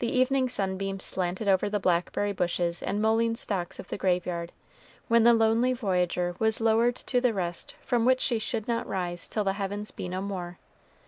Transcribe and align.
The 0.00 0.08
evening 0.08 0.48
sunbeams 0.48 1.04
slanted 1.04 1.46
over 1.46 1.70
the 1.70 1.78
blackberry 1.78 2.32
bushes 2.32 2.82
and 2.82 3.00
mullein 3.00 3.36
stalks 3.36 3.78
of 3.78 3.90
the 3.90 3.96
graveyard, 3.96 4.50
when 5.06 5.22
the 5.22 5.32
lonely 5.32 5.72
voyager 5.72 6.34
was 6.40 6.60
lowered 6.60 6.96
to 6.96 7.20
the 7.20 7.32
rest 7.32 7.76
from 7.80 8.04
which 8.04 8.20
she 8.20 8.40
should 8.40 8.66
not 8.66 8.88
rise 8.88 9.28
till 9.28 9.44
the 9.44 9.52
heavens 9.52 9.92
be 9.92 10.08
no 10.08 10.20
more. 10.20 10.58